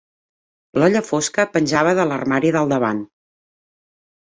[0.79, 3.05] L'olla fosca penjava de l'armari del davant.